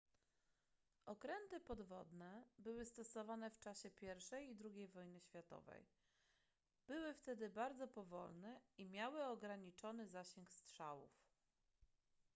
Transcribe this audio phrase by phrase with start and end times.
[1.05, 5.85] okręty podwodne były stosowane w czasie i i ii wojny światowej
[6.87, 11.25] były wtedy bardzo powolne i miały ograniczony zasięg strzałów